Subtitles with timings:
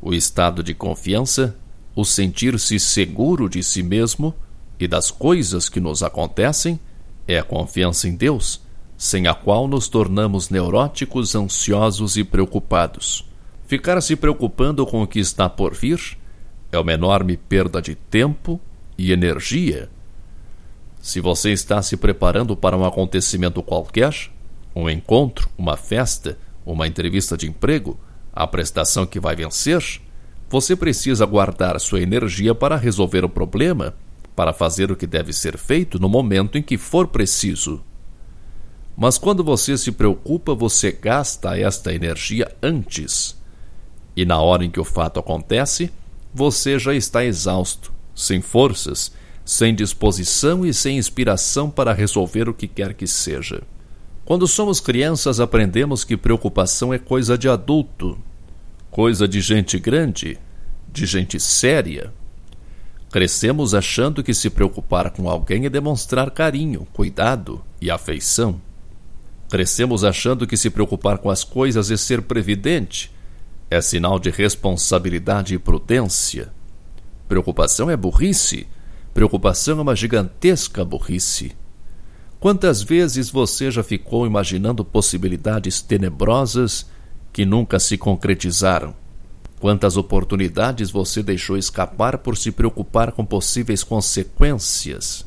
[0.00, 1.56] O estado de confiança,
[1.94, 4.34] o sentir-se seguro de si mesmo
[4.78, 6.80] e das coisas que nos acontecem,
[7.26, 8.60] é a confiança em Deus,
[8.96, 13.28] sem a qual nos tornamos neuróticos, ansiosos e preocupados.
[13.66, 16.18] Ficar se preocupando com o que está por vir
[16.70, 18.60] é uma enorme perda de tempo
[18.96, 19.90] e energia.
[21.00, 24.14] Se você está se preparando para um acontecimento qualquer,
[24.74, 27.98] um encontro, uma festa, uma entrevista de emprego,
[28.32, 30.00] a prestação que vai vencer,
[30.48, 33.94] você precisa guardar sua energia para resolver o problema,
[34.36, 37.82] para fazer o que deve ser feito no momento em que for preciso.
[38.96, 43.36] Mas quando você se preocupa, você gasta esta energia antes.
[44.14, 45.90] E na hora em que o fato acontece,
[46.32, 49.12] você já está exausto, sem forças,
[49.44, 53.62] sem disposição e sem inspiração para resolver o que quer que seja.
[54.24, 58.18] Quando somos crianças, aprendemos que preocupação é coisa de adulto,
[58.90, 60.38] coisa de gente grande,
[60.92, 62.12] de gente séria.
[63.10, 68.60] Crescemos achando que se preocupar com alguém é demonstrar carinho, cuidado e afeição.
[69.50, 73.12] Crescemos achando que se preocupar com as coisas é ser previdente,
[73.68, 76.52] é sinal de responsabilidade e prudência.
[77.28, 78.66] Preocupação é burrice.
[79.14, 81.52] Preocupação é uma gigantesca burrice.
[82.40, 86.86] Quantas vezes você já ficou imaginando possibilidades tenebrosas
[87.32, 88.94] que nunca se concretizaram?
[89.60, 95.24] Quantas oportunidades você deixou escapar por se preocupar com possíveis consequências?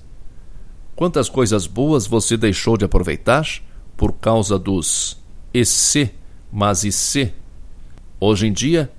[0.93, 3.47] Quantas coisas boas você deixou de aproveitar
[3.95, 5.17] por causa dos
[5.53, 6.11] e se,
[6.51, 7.31] mas e se?
[8.19, 8.91] Hoje em dia,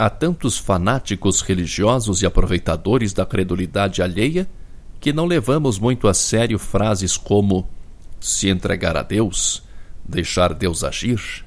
[0.00, 4.48] há tantos fanáticos religiosos e aproveitadores da credulidade alheia
[4.98, 7.68] que não levamos muito a sério frases como
[8.18, 9.62] se entregar a Deus,
[10.02, 11.44] deixar Deus agir.